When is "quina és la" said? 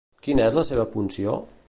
0.27-0.63